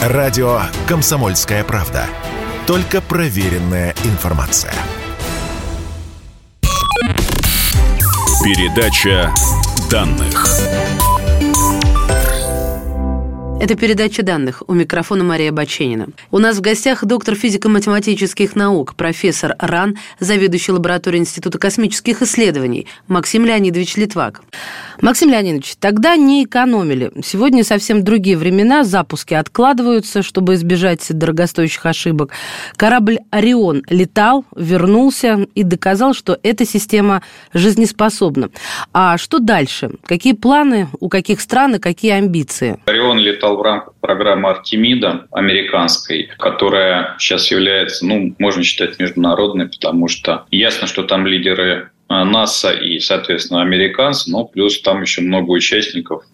[0.00, 2.06] Радио «Комсомольская правда».
[2.66, 4.72] Только проверенная информация.
[8.42, 9.30] Передача
[9.90, 10.46] данных.
[13.60, 14.62] Это передача данных.
[14.68, 16.08] У микрофона Мария Баченина.
[16.30, 23.44] У нас в гостях доктор физико-математических наук, профессор РАН, заведующий лабораторией Института космических исследований Максим
[23.44, 24.40] Леонидович Литвак.
[25.02, 27.12] Максим Леонидович, тогда не экономили.
[27.22, 32.30] Сегодня совсем другие времена, запуски откладываются, чтобы избежать дорогостоящих ошибок.
[32.76, 37.20] Корабль «Орион» летал, вернулся и доказал, что эта система
[37.52, 38.48] жизнеспособна.
[38.94, 39.90] А что дальше?
[40.06, 42.78] Какие планы, у каких стран и какие амбиции?
[42.86, 50.08] «Орион» летал в рамках программы «Артемида» американской, которая сейчас является, ну, можно считать международной, потому
[50.08, 55.50] что ясно, что там лидеры а, НАСА и, соответственно, американцы, но плюс там еще много
[55.50, 56.24] участников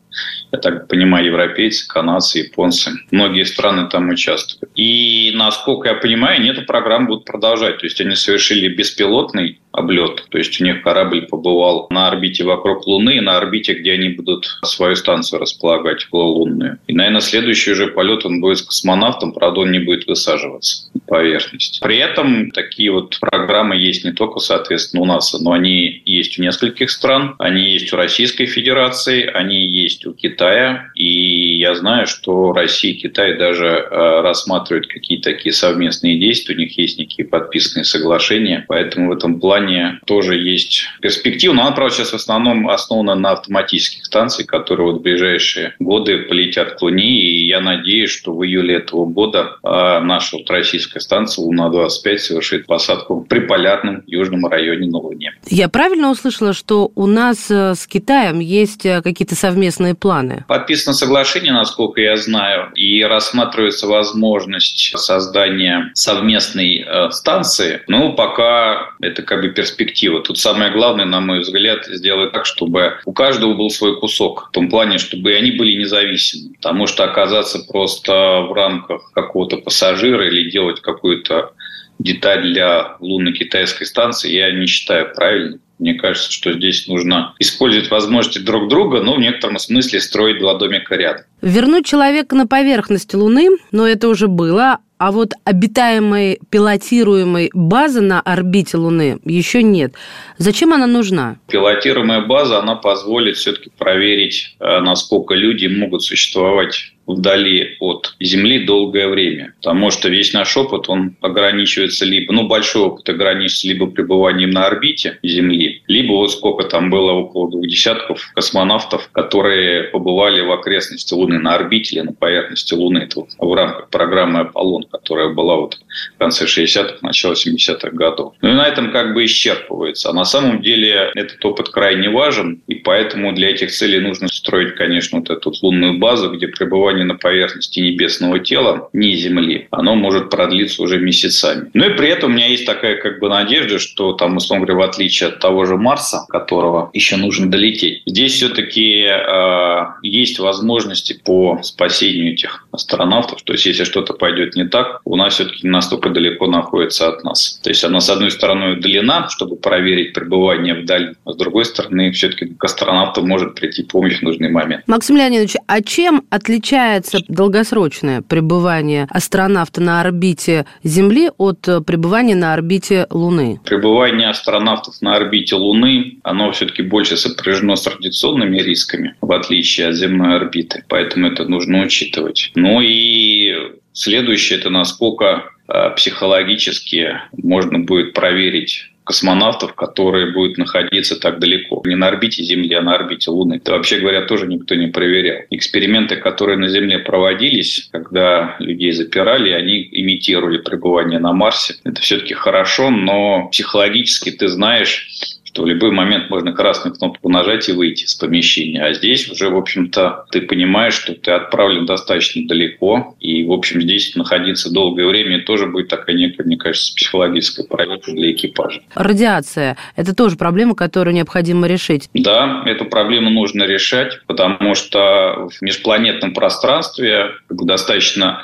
[0.53, 2.93] я так понимаю, европейцы, канадцы, японцы.
[3.11, 4.71] Многие страны там участвуют.
[4.75, 7.79] И, насколько я понимаю, они эту программу будут продолжать.
[7.79, 10.25] То есть они совершили беспилотный облет.
[10.31, 14.09] То есть у них корабль побывал на орбите вокруг Луны и на орбите, где они
[14.09, 16.79] будут свою станцию располагать, лунную.
[16.87, 21.01] И, наверное, следующий уже полет он будет с космонавтом, правда, он не будет высаживаться на
[21.01, 21.81] поверхность.
[21.83, 26.43] При этом такие вот программы есть не только, соответственно, у нас, но они есть у
[26.43, 27.35] нескольких стран.
[27.39, 30.91] Они есть у Российской Федерации, они есть у Китая.
[30.95, 36.55] И я знаю, что Россия и Китай даже э, рассматривают какие-то такие совместные действия.
[36.55, 38.65] У них есть некие подписанные соглашения.
[38.69, 41.53] Поэтому в этом плане тоже есть перспектива.
[41.53, 46.19] Но она, правда, сейчас в основном основана на автоматических станциях, которые вот в ближайшие годы
[46.19, 47.21] полетят к Луне.
[47.21, 52.67] И я надеюсь, что в июле этого года э, наша вот российская станция Луна-25 совершит
[52.67, 55.33] посадку в приполярном южном районе на Луне.
[55.49, 60.45] Я правильно услышала, что у нас э, с Китаем есть какие-то совместные планы?
[60.49, 67.83] Подписано соглашение, насколько я знаю, и рассматривается возможность создания совместной э, станции.
[67.89, 70.23] Ну, пока это как бы перспектива.
[70.23, 74.49] Тут самое главное, на мой взгляд, сделать так, чтобы у каждого был свой кусок.
[74.51, 76.55] В том плане, чтобы они были независимы.
[76.55, 78.13] Потому что оказаться просто
[78.49, 81.53] в рамках какого-то пассажира или делать какую-то
[81.99, 85.61] деталь для лунно-китайской станции я не считаю правильным.
[85.79, 90.55] Мне кажется, что здесь нужно использовать возможности друг друга, но в некотором смысле строить два
[90.55, 91.25] домика рядом.
[91.43, 98.21] Вернуть человека на поверхность Луны, но это уже было, а вот обитаемой пилотируемой базы на
[98.21, 99.95] орбите Луны еще нет.
[100.39, 101.37] Зачем она нужна?
[101.49, 109.09] Пилотируемая база, она позволит все-таки проверить, э, насколько люди могут существовать вдали от Земли долгое
[109.09, 109.55] время.
[109.57, 114.67] Потому что весь наш опыт, он ограничивается либо, ну, большой опыт ограничивается либо пребыванием на
[114.67, 121.15] орбите Земли, либо вот сколько там было, около двух десятков космонавтов, которые побывали в окрестности
[121.15, 122.99] Луны на орбите или на поверхности Луны.
[122.99, 125.79] Это вот в рамках программы «Аполлон», которая была вот
[126.15, 128.35] в конце 60-х, начало 70-х годов.
[128.41, 130.11] Ну и на этом как бы исчерпывается.
[130.11, 134.75] А на самом деле этот опыт крайне важен, и поэтому для этих целей нужно строить,
[134.75, 139.95] конечно, вот эту лунную базу, где пребывание пребывание на поверхности небесного тела, не Земли, оно
[139.95, 141.71] может продлиться уже месяцами.
[141.75, 144.87] Ну и при этом у меня есть такая как бы надежда, что там, условно говоря,
[144.87, 151.21] в отличие от того же Марса, которого еще нужно долететь, здесь все-таки э, есть возможности
[151.25, 153.43] по спасению этих астронавтов.
[153.43, 157.61] То есть, если что-то пойдет не так, у нас все-таки настолько далеко находится от нас.
[157.63, 162.11] То есть, она, с одной стороны, удалена, чтобы проверить пребывание вдали, а с другой стороны,
[162.13, 164.83] все-таки к астронавту может прийти помощь в нужный момент.
[164.87, 172.35] Максим Леонидович, а чем отличается отличается долгосрочное пребывание астронавта на орбите Земли от э, пребывания
[172.35, 173.61] на орбите Луны?
[173.65, 179.97] Пребывание астронавтов на орбите Луны, оно все-таки больше сопряжено с радиационными рисками, в отличие от
[179.97, 180.85] земной орбиты.
[180.89, 182.53] Поэтому это нужно учитывать.
[182.55, 183.55] Ну и
[183.93, 191.83] следующее, это насколько э, психологически можно будет проверить космонавтов, которые будут находиться так далеко.
[191.87, 193.55] Не на орбите Земли, а на орбите Луны.
[193.55, 195.43] Это, вообще говоря, тоже никто не проверял.
[195.51, 201.77] Эксперименты, которые на Земле проводились, когда людей запирали, они имитировали пребывание на Марсе.
[201.85, 207.71] Это все-таки хорошо, но психологически ты знаешь, что в любой момент можно красную кнопку нажать
[207.71, 208.85] и выйти из помещения.
[208.85, 213.17] А здесь уже, в общем-то, ты понимаешь, что ты отправлен достаточно далеко.
[213.21, 218.13] И, в общем, здесь находиться долгое время тоже будет такая некая, мне кажется, психологическая проверка
[218.13, 218.83] для экипажа.
[218.95, 222.11] Радиация– это тоже проблема, которую необходимо решить.
[222.13, 228.43] Да, эту проблему нужно решать, потому что в межпланетном пространстве достаточно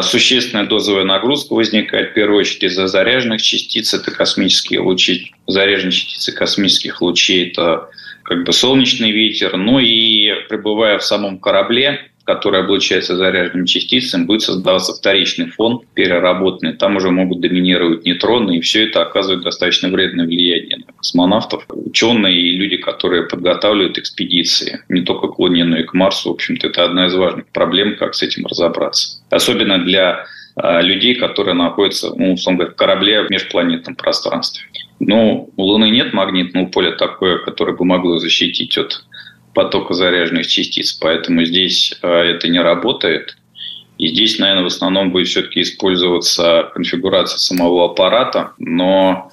[0.00, 3.94] существенная дозовая нагрузка возникает в первую очередь из-за заряженных частиц.
[3.94, 7.48] Это космические лучи, заряженные частицы космических лучей.
[7.48, 7.88] Это
[8.22, 9.56] как бы солнечный ветер.
[9.56, 16.74] Ну и пребывая в самом корабле, которая облучается заряженными частицами, будет создаваться вторичный фон переработанный.
[16.74, 20.51] Там уже могут доминировать нейтроны, и все это оказывает достаточно вредное влияние
[21.02, 21.66] космонавтов.
[21.68, 26.34] Ученые и люди, которые подготавливают экспедиции, не только к Луне, но и к Марсу, в
[26.34, 29.20] общем-то, это одна из важных проблем, как с этим разобраться.
[29.28, 34.64] Особенно для а, людей, которые находятся, ну, условно говоря, в корабле в межпланетном пространстве.
[35.00, 39.04] Но у Луны нет магнитного поля такое, которое бы могло защитить от
[39.54, 43.36] потока заряженных частиц, поэтому здесь а, это не работает.
[43.98, 49.32] И здесь, наверное, в основном будет все-таки использоваться конфигурация самого аппарата, но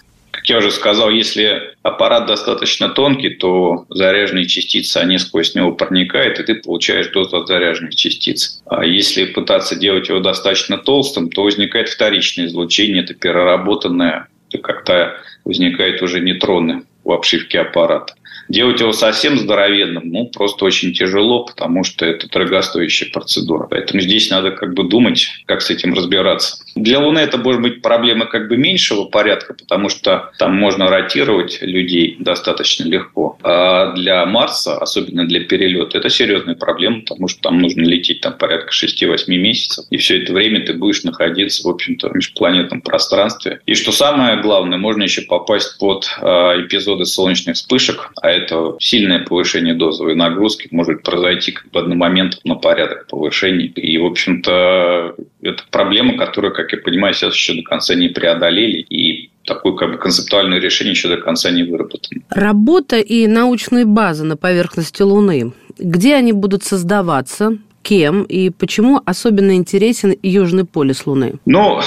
[0.50, 6.44] я уже сказал, если аппарат достаточно тонкий, то заряженные частицы, они сквозь него проникают, и
[6.44, 8.62] ты получаешь дозу от заряженных частиц.
[8.66, 15.18] А если пытаться делать его достаточно толстым, то возникает вторичное излучение, это переработанное, это как-то
[15.46, 18.14] возникают уже нейтроны в обшивке аппарата.
[18.50, 23.68] Делать его совсем здоровенным, ну, просто очень тяжело, потому что это дорогостоящая процедура.
[23.70, 26.58] Поэтому здесь надо как бы думать, как с этим разбираться.
[26.76, 31.60] Для Луны это может быть проблема как бы меньшего порядка, потому что там можно ротировать
[31.62, 33.38] людей достаточно легко.
[33.44, 38.34] А для Марса, особенно для перелета, это серьезная проблема, потому что там нужно лететь там
[38.34, 39.86] порядка 6-8 месяцев.
[39.92, 43.62] И все это время ты будешь находиться, в общем-то, в межпланетном пространстве.
[43.68, 46.26] И что самое главное, можно еще попасть под э,
[46.62, 52.56] эпизоды солнечных вспышек, а это сильное повышение дозовой нагрузки может произойти как бы одномоментно на
[52.56, 53.68] порядок повышения.
[53.68, 58.82] И, в общем-то, это проблема, которую, как я понимаю, сейчас еще до конца не преодолели.
[58.90, 62.22] И такое как бы концептуальное решение еще до конца не выработано.
[62.30, 65.54] Работа и научные базы на поверхности Луны.
[65.78, 67.58] Где они будут создаваться?
[67.82, 71.36] Кем и почему особенно интересен Южный полюс Луны?
[71.46, 71.80] Ну,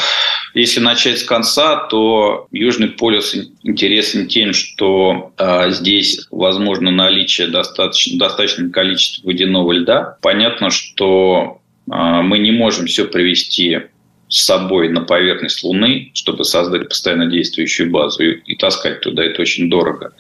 [0.55, 8.19] если начать с конца, то Южный полюс интересен тем, что э, здесь возможно наличие достаточно,
[8.19, 10.19] достаточного количества водяного льда.
[10.21, 13.81] Понятно, что э, мы не можем все привести
[14.29, 19.25] с собой на поверхность Луны, чтобы создать постоянно действующую базу и, и таскать туда.
[19.25, 20.13] Это очень дорого.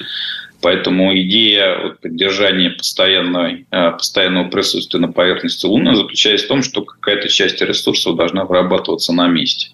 [0.62, 6.82] Поэтому идея вот, поддержания постоянной, э, постоянного присутствия на поверхности Луны заключается в том, что
[6.82, 9.70] какая-то часть ресурсов должна вырабатываться на месте.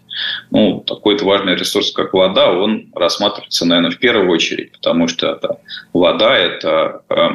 [0.50, 5.60] Ну, такой-то важный ресурс, как вода, он рассматривается, наверное, в первую очередь, потому что это
[5.92, 7.28] вода– это э,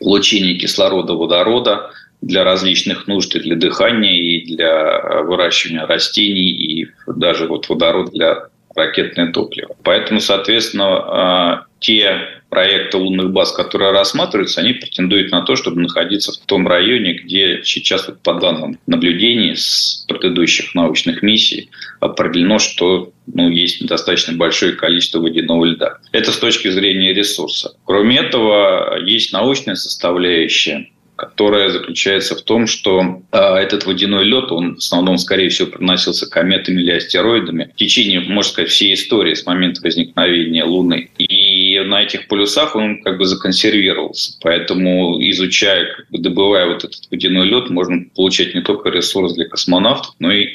[0.00, 1.90] получение кислорода, водорода
[2.20, 8.48] для различных нужд, и для дыхания, и для выращивания растений, и даже вот водород для
[8.74, 9.74] ракетное топливо.
[9.82, 16.32] Поэтому, соответственно, э, те проекты лунных баз, которые рассматриваются, они претендуют на то, чтобы находиться
[16.32, 21.70] в том районе, где сейчас, вот по данным наблюдений с предыдущих научных миссий,
[22.00, 25.98] определено, что ну, есть достаточно большое количество водяного льда.
[26.12, 27.74] Это с точки зрения ресурса.
[27.84, 30.90] Кроме этого, есть научная составляющая
[31.20, 36.30] которая заключается в том, что э, этот водяной лед, он в основном, скорее всего, приносился
[36.30, 41.10] кометами или астероидами в течение, можно сказать, всей истории с момента возникновения Луны.
[41.18, 44.38] И на этих полюсах он как бы законсервировался.
[44.40, 49.44] Поэтому, изучая, как бы добывая вот этот водяной лед, можно получать не только ресурс для
[49.44, 50.54] космонавтов, но и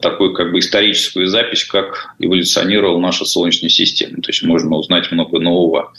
[0.00, 4.22] такую как бы историческую запись, как эволюционировала наша Солнечная система.
[4.22, 5.92] То есть можно узнать много нового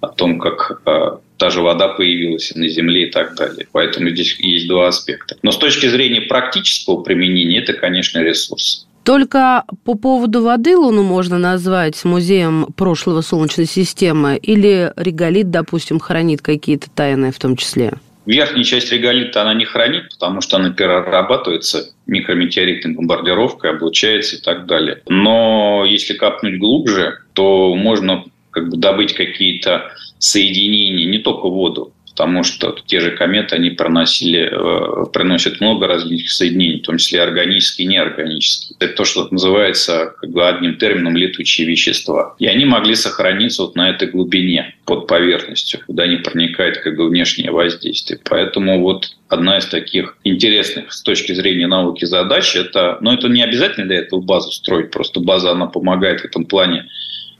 [0.00, 3.66] о том, как э, та же вода появилась на Земле и так далее.
[3.72, 5.36] Поэтому здесь есть два аспекта.
[5.42, 8.86] Но с точки зрения практического применения, это, конечно, ресурс.
[9.04, 16.42] Только по поводу воды Луну можно назвать музеем прошлого Солнечной системы или реголит, допустим, хранит
[16.42, 17.94] какие-то тайны в том числе?
[18.30, 24.66] Верхняя часть реголита она не хранит, потому что она перерабатывается микрометеоритной бомбардировкой, облучается и так
[24.66, 25.02] далее.
[25.08, 32.42] Но если капнуть глубже, то можно как бы добыть какие-то соединения, не только воду, потому
[32.42, 37.86] что те же кометы, они проносили, э, приносят много различных соединений, в том числе органические
[37.86, 38.76] и неорганические.
[38.80, 42.34] Это то, что называется как бы одним термином летучие вещества.
[42.38, 47.08] И они могли сохраниться вот на этой глубине под поверхностью, куда не проникает как бы
[47.08, 48.20] внешнее воздействие.
[48.28, 53.42] Поэтому вот одна из таких интересных с точки зрения науки задач, это, но это не
[53.42, 56.88] обязательно для этого базу строить, просто база, она помогает в этом плане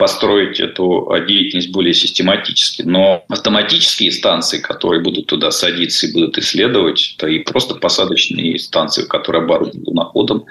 [0.00, 2.80] построить эту деятельность более систематически.
[2.80, 9.04] Но автоматические станции, которые будут туда садиться и будут исследовать, это и просто посадочные станции,
[9.04, 10.47] которые оборудованы луноходом,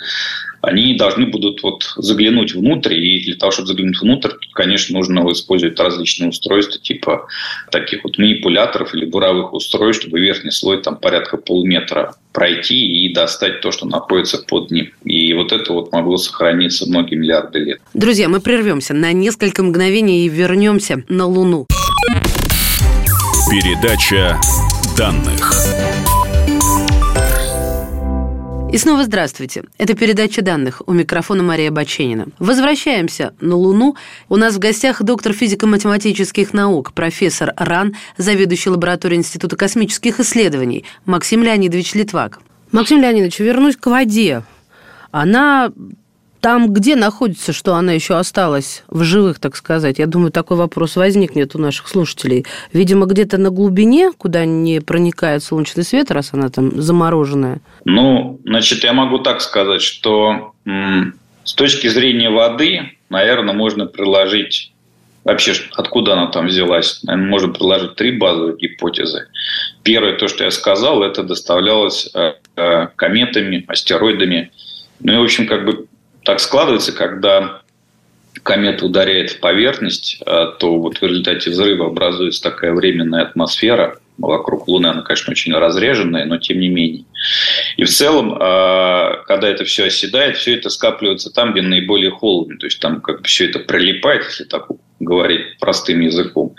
[0.62, 5.80] они должны будут вот заглянуть внутрь, и для того, чтобы заглянуть внутрь, конечно, нужно использовать
[5.80, 7.28] различные устройства, типа
[7.72, 13.62] таких вот манипуляторов или буровых устройств, чтобы верхний слой там порядка полметра пройти и достать
[13.62, 14.92] то, что находится под ним.
[15.04, 17.82] И вот это вот могло сохраниться многие миллиарды лет.
[17.94, 21.68] Друзья, мы прервемся на несколько мгновений и вернемся на Луну.
[23.50, 24.40] Передача
[24.96, 25.79] данных.
[28.72, 29.64] И снова здравствуйте.
[29.80, 30.84] Это передача данных.
[30.86, 32.28] У микрофона Мария Баченина.
[32.38, 33.96] Возвращаемся на Луну.
[34.30, 41.42] У нас в гостях доктор физико-математических наук, профессор РАН, заведующий лабораторией Института космических исследований Максим
[41.42, 42.42] Леонидович Литвак.
[42.72, 44.44] Максим Леонидович, вернусь к воде.
[45.10, 45.72] Она
[46.42, 50.00] там, где находится, что она еще осталась в живых, так сказать?
[50.00, 52.46] Я думаю, такой вопрос возникнет у наших слушателей.
[52.74, 57.60] Видимо, где-то на глубине, куда не проникает солнечный свет, раз она там замороженная.
[57.86, 60.54] Ну, значит, я могу так сказать, что
[61.44, 64.72] с точки зрения воды, наверное, можно приложить
[65.24, 67.04] вообще, откуда она там взялась.
[67.04, 69.28] Наверное, можно приложить три базовые гипотезы.
[69.84, 74.52] Первое, то, что я сказал, это доставлялось э, э, кометами, астероидами.
[75.02, 75.88] Ну и, в общем, как бы
[76.24, 77.62] так складывается, когда
[78.44, 84.68] комета ударяет в поверхность, а, то вот в результате взрыва образуется такая временная атмосфера вокруг
[84.68, 84.88] Луны.
[84.88, 87.06] Она, конечно, очень разреженная, но тем не менее.
[87.78, 92.58] И в целом, а, когда это все оседает, все это скапливается там, где наиболее холодно.
[92.58, 94.68] То есть там как бы все это прилипает, если так
[95.00, 96.56] говорить простым языком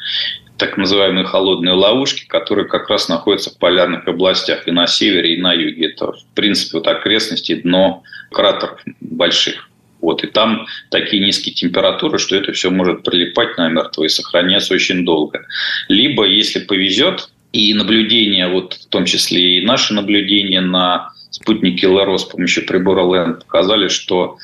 [0.61, 5.40] так называемые холодные ловушки, которые как раз находятся в полярных областях и на севере, и
[5.40, 5.87] на юге.
[5.87, 9.69] Это, в принципе, вот окрестности дно кратеров больших.
[10.00, 15.05] Вот, и там такие низкие температуры, что это все может прилипать намертво и сохраняться очень
[15.05, 15.47] долго.
[15.88, 22.19] Либо, если повезет, и наблюдения, вот в том числе и наши наблюдения на спутнике ЛРО
[22.19, 24.37] с помощью прибора ЛЭН показали, что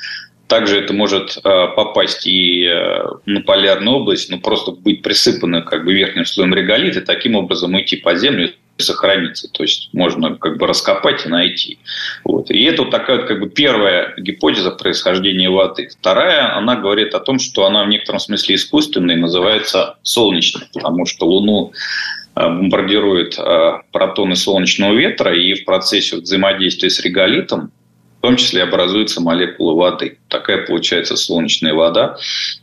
[0.46, 1.40] также это может э,
[1.74, 7.00] попасть и э, на полярную область, но просто быть присыпано как бы верхним слоем реголита,
[7.00, 9.48] и таким образом уйти по землю и сохраниться.
[9.50, 11.78] То есть можно как бы раскопать и найти.
[12.24, 12.50] Вот.
[12.50, 15.88] И это вот такая как бы первая гипотеза происхождения воды.
[15.88, 21.26] Вторая, она говорит о том, что она в некотором смысле искусственная, называется солнечной, потому что
[21.26, 21.72] Луну
[22.36, 23.36] э, бомбардирует
[23.90, 27.72] протоны солнечного ветра, и в процессе взаимодействия с реголитом
[28.26, 30.18] том числе образуется молекула воды.
[30.28, 32.16] Такая получается солнечная вода.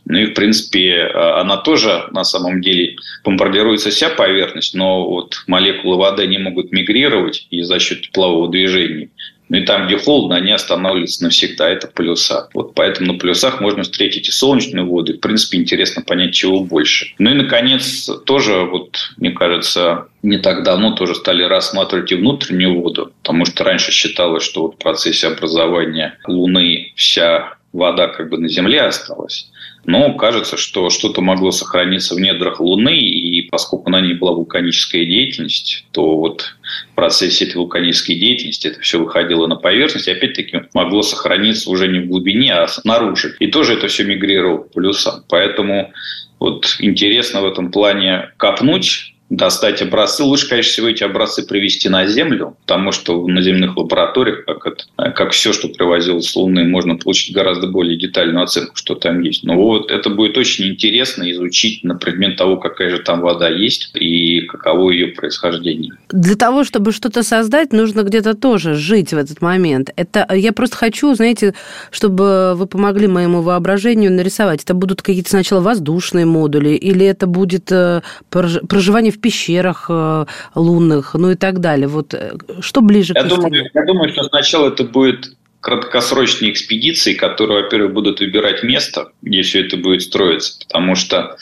[0.04, 5.42] Ну и, в принципе, э, она тоже на самом деле бомбардируется вся поверхность, но вот
[5.46, 9.08] молекулы воды не могут мигрировать и за счет теплового движения
[9.48, 11.68] ну и там, где холодно, они останавливаются навсегда.
[11.68, 12.48] Это полюса.
[12.54, 15.12] Вот поэтому на полюсах можно встретить и солнечную воду.
[15.12, 17.12] И, в принципе, интересно понять, чего больше.
[17.18, 22.80] Ну и, наконец, тоже, вот, мне кажется, не так давно тоже стали рассматривать и внутреннюю
[22.80, 23.12] воду.
[23.22, 28.48] Потому что раньше считалось, что вот в процессе образования Луны вся вода как бы на
[28.48, 29.50] Земле осталась.
[29.84, 35.04] Но кажется, что что-то могло сохраниться в недрах Луны, и поскольку на ней была вулканическая
[35.04, 36.56] деятельность, то вот
[36.92, 41.88] в процессе этой вулканической деятельности это все выходило на поверхность, и опять-таки могло сохраниться уже
[41.88, 43.36] не в глубине, а снаружи.
[43.38, 45.24] И тоже это все мигрировало к полюсам.
[45.28, 45.92] Поэтому
[46.38, 50.22] вот интересно в этом плане копнуть достать образцы.
[50.22, 55.12] Лучше, конечно, всего эти образцы привести на Землю, потому что в наземных лабораториях, как, это,
[55.12, 59.44] как все, что привозилось с Луны, можно получить гораздо более детальную оценку, что там есть.
[59.44, 63.90] Но вот это будет очень интересно изучить на предмет того, какая же там вода есть
[63.94, 65.92] и каково ее происхождение.
[66.10, 69.90] Для того, чтобы что-то создать, нужно где-то тоже жить в этот момент.
[69.96, 71.54] Это я просто хочу, знаете,
[71.90, 74.62] чтобы вы помогли моему воображению нарисовать.
[74.62, 81.14] Это будут какие-то сначала воздушные модули, или это будет э, проживание в пещерах э, лунных,
[81.14, 81.88] ну и так далее.
[81.88, 87.14] Вот э, что ближе я к думаю, Я думаю, что сначала это будет краткосрочные экспедиции,
[87.14, 90.58] которые, во-первых, будут выбирать место, где все это будет строиться.
[90.66, 91.36] Потому что,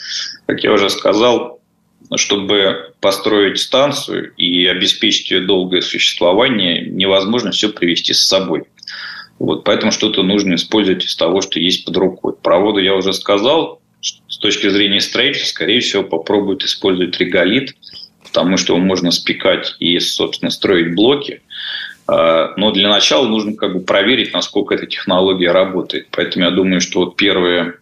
[0.45, 1.59] как я уже сказал,
[2.15, 8.63] чтобы построить станцию и обеспечить ее долгое существование, невозможно все привести с собой.
[9.39, 12.33] Вот, поэтому что-то нужно использовать из того, что есть под рукой.
[12.41, 13.81] Проводы я уже сказал,
[14.43, 17.77] точки зрения строительства, скорее всего, попробуют использовать реголит,
[18.23, 21.41] потому что его можно спекать и, собственно, строить блоки.
[22.07, 26.09] А, но для начала нужно как бы проверить, насколько эта технология работает.
[26.11, 27.75] Поэтому я думаю, что вот первые,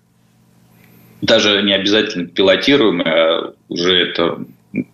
[1.24, 4.46] даже не обязательно пилотируемые, а уже это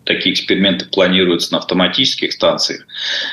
[0.04, 2.86] такие эксперименты планируются на автоматических станциях,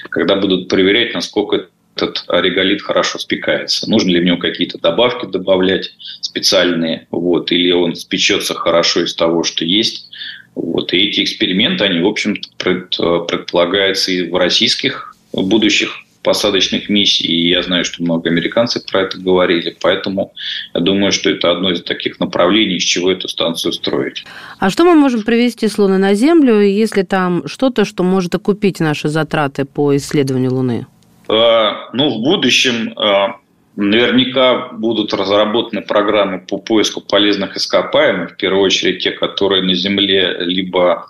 [0.09, 3.89] когда будут проверять, насколько этот реголит хорошо спекается.
[3.89, 9.43] Нужно ли в него какие-то добавки добавлять специальные, вот, или он спечется хорошо из того,
[9.43, 10.09] что есть.
[10.55, 10.93] Вот.
[10.93, 17.61] И эти эксперименты, они, в общем-то, предполагаются и в российских будущих посадочных миссий, и я
[17.61, 20.33] знаю, что много американцев про это говорили, поэтому
[20.73, 24.25] я думаю, что это одно из таких направлений, из чего эту станцию строить.
[24.57, 28.79] А что мы можем привести с Луны на Землю, если там что-то, что может окупить
[28.79, 30.87] наши затраты по исследованию Луны?
[31.27, 33.37] А, ну, в будущем а,
[33.75, 40.37] наверняка будут разработаны программы по поиску полезных ископаемых, в первую очередь те, которые на Земле
[40.39, 41.07] либо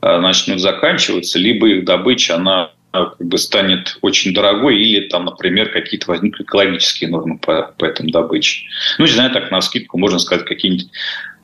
[0.00, 5.70] а, начнут заканчиваться, либо их добыча, она как бы станет очень дорогой или там, например,
[5.70, 8.66] какие-то возникнут экологические нормы по, по этому добыче.
[8.98, 10.88] Ну, не знаю, так на скидку можно сказать, какие-нибудь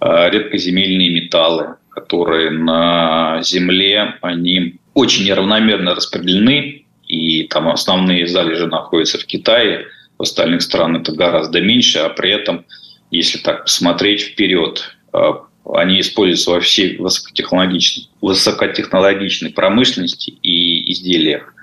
[0.01, 6.82] э, редкоземельные металлы, которые на Земле, они очень неравномерно распределены,
[7.13, 9.87] и там основные залежи находятся в Китае,
[10.19, 12.65] в остальных странах это гораздо меньше, а при этом,
[13.11, 21.55] если так посмотреть вперед, а, они используются во всей высокотехнологичной, высокотехнологичной промышленности и изделиях.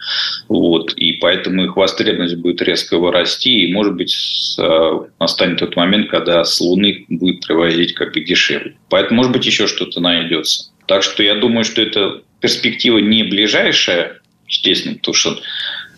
[0.47, 0.93] Вот.
[0.93, 3.49] И поэтому их востребованность будет резко вырасти.
[3.49, 4.15] И, может быть,
[4.59, 8.75] а, настанет тот момент, когда с Луны будет привозить как бы дешевле.
[8.89, 10.69] Поэтому, может быть, еще что-то найдется.
[10.85, 14.18] Так что я думаю, что это перспектива не ближайшая,
[14.49, 15.39] естественно, потому что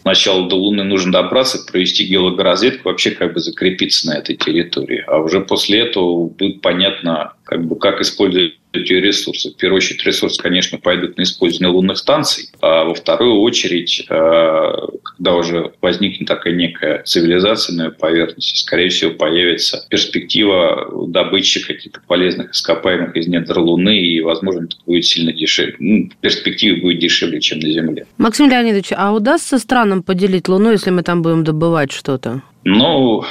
[0.02, 5.04] сначала до Луны нужно добраться, провести геологоразведку, вообще как бы закрепиться на этой территории.
[5.08, 9.52] А уже после этого будет понятно, как бы, как использовать эти ресурсы.
[9.52, 14.72] В первую очередь ресурсы, конечно, пойдут на использование лунных станций, а во вторую очередь, э,
[15.04, 22.52] когда уже возникнет такая некая цивилизация на поверхности, скорее всего, появится перспектива добычи каких-то полезных
[22.52, 25.76] ископаемых из недр Луны, и, возможно, это будет сильно дешевле.
[25.80, 28.06] Ну, в перспективе будет дешевле, чем на Земле.
[28.18, 32.42] Максим Леонидович, а удастся странам поделить Луну, если мы там будем добывать что-то?
[32.64, 33.24] Ну,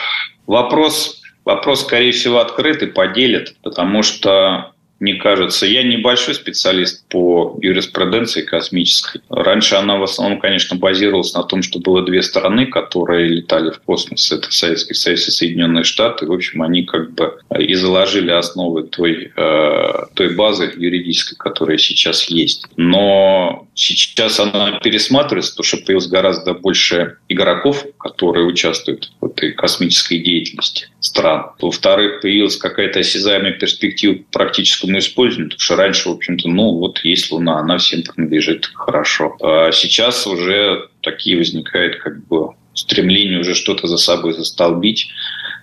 [0.46, 4.69] вопрос, вопрос, скорее всего, открытый, поделят, потому что
[5.00, 5.66] мне кажется.
[5.66, 9.22] Я небольшой специалист по юриспруденции космической.
[9.50, 13.80] Раньше она в основном, конечно, базировалась на том, что было две страны, которые летали в
[13.80, 14.30] космос.
[14.30, 16.26] Это Советский Союз и Соединенные Штаты.
[16.26, 22.26] В общем, они как бы и заложили основы той, э, той базы юридической, которая сейчас
[22.26, 22.66] есть.
[22.76, 30.18] Но сейчас она пересматривается, потому что появилось гораздо больше игроков, которые участвуют в этой космической
[30.18, 31.46] деятельности стран.
[31.60, 37.32] Во-вторых, появилась какая-то осязаемая перспектива практическому использованию, потому что раньше, в общем-то, ну вот есть
[37.32, 39.36] Луна, она всем принадлежит хорошо.
[39.40, 45.08] А сейчас уже такие возникают как бы стремление уже что-то за собой застолбить.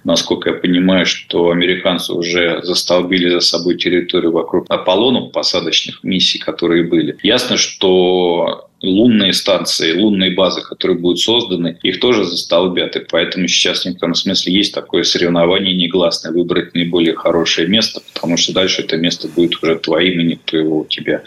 [0.03, 6.83] Насколько я понимаю, что американцы уже застолбили за собой территорию вокруг Аполлонов, посадочных миссий, которые
[6.83, 7.17] были.
[7.23, 12.95] Ясно, что лунные станции, лунные базы, которые будут созданы, их тоже застолбят.
[12.95, 18.37] И поэтому сейчас в некотором смысле есть такое соревнование негласное, выбрать наиболее хорошее место, потому
[18.37, 21.23] что дальше это место будет уже твоим, и никто его у тебя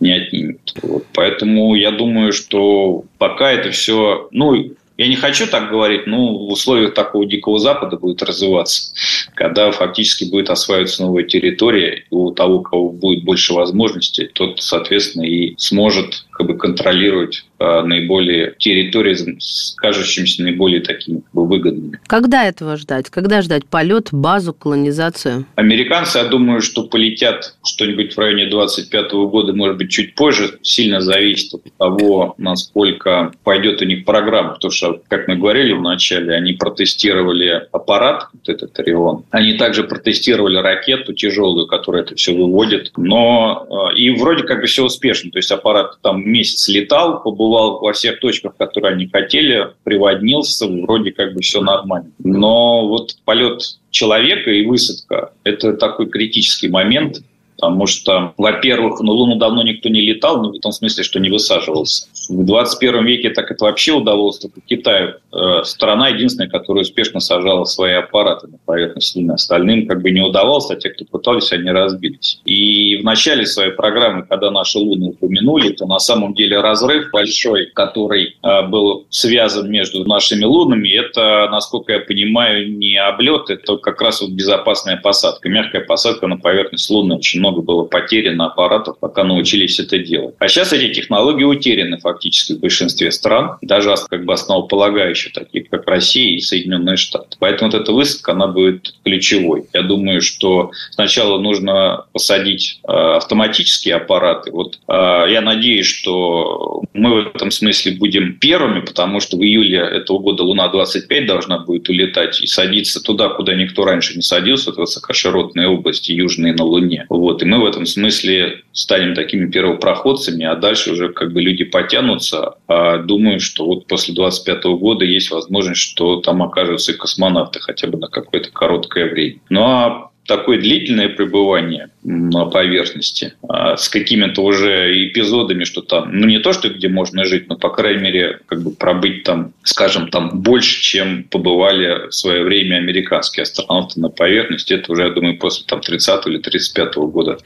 [0.00, 0.60] не отнимет.
[0.82, 1.06] Вот.
[1.14, 6.52] Поэтому я думаю, что пока это все, ну, я не хочу так говорить, но в
[6.52, 8.92] условиях такого Дикого Запада будет развиваться,
[9.34, 14.60] когда фактически будет осваиваться новая территория, и у того, у кого будет больше возможностей, тот,
[14.60, 19.38] соответственно, и сможет как бы контролировать наиболее территории,
[19.76, 22.00] кажущимися наиболее такими как бы, выгодными.
[22.06, 23.10] Когда этого ждать?
[23.10, 25.44] Когда ждать полет, базу, колонизацию?
[25.56, 30.58] Американцы, я думаю, что полетят что-нибудь в районе 25 года, может быть, чуть позже.
[30.62, 34.54] Сильно зависит от того, насколько пойдет у них программа.
[34.54, 39.24] Потому что, как мы говорили в начале, они протестировали аппарат, вот этот Орион.
[39.30, 42.92] Они также протестировали ракету тяжелую, которая это все выводит.
[42.96, 45.30] Но э, и вроде как бы все успешно.
[45.30, 51.12] То есть аппарат там месяц летал, побывал во всех точках, которые они хотели, приводнился, вроде
[51.12, 52.10] как бы все нормально.
[52.18, 57.22] Но вот полет человека и высадка– это такой критический момент,
[57.60, 61.28] потому что, во-первых, на Луну давно никто не летал, ну, в том смысле, что не
[61.28, 62.06] высаживался.
[62.30, 65.16] В 21 веке так это вообще удалось только Китаю.
[65.32, 69.32] Э, страна единственная, которая успешно сажала свои аппараты на поверхность Луны.
[69.32, 72.40] Остальным как бы не удавалось, а те, кто пытались, они разбились.
[72.44, 77.66] И в начале своей программы, когда наши Луны упомянули, то на самом деле разрыв большой,
[77.66, 84.00] который э, был связан между нашими Лунами, это, насколько я понимаю, не облет, это как
[84.00, 85.48] раз вот безопасная посадка.
[85.48, 90.34] Мягкая посадка на поверхность Луны очень много много было потеряно аппаратов, пока научились это делать.
[90.38, 95.86] А сейчас эти технологии утеряны фактически в большинстве стран, даже как бы основополагающие, таких как
[95.88, 97.36] Россия и Соединенные Штаты.
[97.38, 99.64] Поэтому вот эта высадка, она будет ключевой.
[99.72, 104.52] Я думаю, что сначала нужно посадить э, автоматические аппараты.
[104.52, 104.92] Вот э,
[105.28, 110.44] я надеюсь, что мы в этом смысле будем первыми, потому что в июле этого года
[110.44, 116.12] Луна-25 должна будет улетать и садиться туда, куда никто раньше не садился, в высокоширотные области
[116.12, 117.06] южные на Луне.
[117.08, 117.39] Вот.
[117.42, 122.54] И мы в этом смысле станем такими первопроходцами, а дальше уже как бы люди потянутся.
[122.66, 127.88] А думаю, что вот после 25 года есть возможность, что там окажутся и космонавты хотя
[127.88, 129.40] бы на какое-то короткое время.
[129.48, 136.26] Ну а такое длительное пребывание на поверхности а, с какими-то уже эпизодами, что там, ну
[136.26, 140.08] не то, что где можно жить, но, по крайней мере, как бы пробыть там, скажем,
[140.08, 145.38] там больше, чем побывали в свое время американские астронавты на поверхности, это уже, я думаю,
[145.38, 147.38] после там 30 или 35 года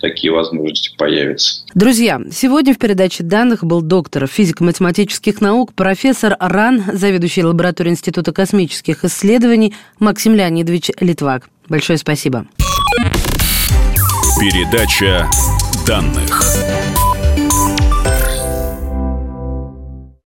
[0.00, 1.64] такие возможности появятся.
[1.74, 9.04] Друзья, сегодня в передаче данных был доктор физико-математических наук, профессор РАН, заведующий лабораторией Института космических
[9.04, 11.48] исследований Максим Леонидович Литвак.
[11.72, 12.44] Большое спасибо.
[14.38, 15.26] Передача
[15.86, 16.51] данных.